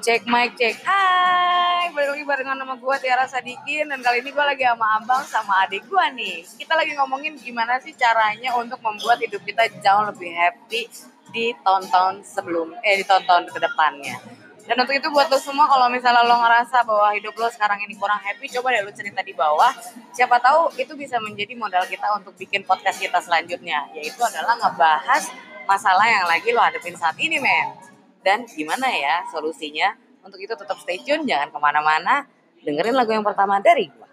Cek 0.00 0.24
mic 0.24 0.56
cek. 0.56 0.80
Hai, 0.80 1.92
balik 1.92 2.16
lagi 2.16 2.24
barengan 2.24 2.56
sama 2.56 2.72
gue 2.80 2.96
Tiara 3.04 3.28
Sadikin 3.28 3.84
dan 3.84 4.00
kali 4.00 4.24
ini 4.24 4.32
gue 4.32 4.44
lagi 4.48 4.64
sama 4.64 4.96
abang 4.96 5.20
sama 5.28 5.68
adik 5.68 5.84
gue 5.84 6.06
nih. 6.16 6.40
Kita 6.56 6.72
lagi 6.72 6.96
ngomongin 6.96 7.36
gimana 7.36 7.76
sih 7.84 7.92
caranya 7.92 8.56
untuk 8.56 8.80
membuat 8.80 9.20
hidup 9.20 9.44
kita 9.44 9.68
jauh 9.84 10.08
lebih 10.08 10.32
happy 10.32 10.88
di 11.36 11.52
tahun-tahun 11.60 12.24
sebelum 12.24 12.80
eh 12.80 12.96
di 12.96 13.04
tahun-tahun 13.04 13.52
ke 13.52 13.60
depannya. 13.60 14.16
Dan 14.64 14.80
untuk 14.80 14.96
itu 14.96 15.04
buat 15.12 15.28
lo 15.28 15.36
semua 15.36 15.68
kalau 15.68 15.92
misalnya 15.92 16.24
lo 16.24 16.36
ngerasa 16.48 16.80
bahwa 16.80 17.12
hidup 17.12 17.36
lo 17.36 17.52
sekarang 17.52 17.84
ini 17.84 17.92
kurang 18.00 18.24
happy, 18.24 18.48
coba 18.56 18.72
deh 18.72 18.80
lo 18.80 18.92
cerita 18.96 19.20
di 19.20 19.36
bawah. 19.36 19.76
Siapa 20.16 20.40
tahu 20.40 20.80
itu 20.80 20.96
bisa 20.96 21.20
menjadi 21.20 21.52
modal 21.60 21.84
kita 21.84 22.08
untuk 22.16 22.32
bikin 22.40 22.64
podcast 22.64 22.96
kita 22.96 23.20
selanjutnya, 23.20 23.84
yaitu 23.92 24.24
adalah 24.24 24.56
ngebahas 24.64 25.28
masalah 25.68 26.08
yang 26.08 26.24
lagi 26.24 26.56
lo 26.56 26.64
hadapin 26.64 26.96
saat 26.96 27.20
ini, 27.20 27.36
men 27.36 27.89
dan 28.20 28.44
gimana 28.44 28.88
ya 28.90 29.24
solusinya. 29.30 29.96
Untuk 30.20 30.36
itu 30.36 30.52
tetap 30.52 30.76
stay 30.76 31.00
tune, 31.00 31.24
jangan 31.24 31.48
ke 31.48 31.58
mana-mana. 31.58 32.28
Dengerin 32.60 32.92
lagu 32.92 33.08
yang 33.16 33.24
pertama 33.24 33.56
dari 33.56 33.88
gue. 33.88 34.09